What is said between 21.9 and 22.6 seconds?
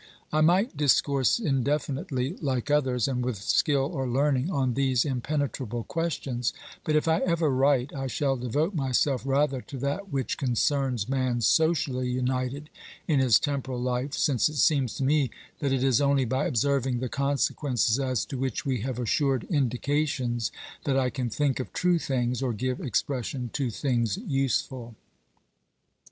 things or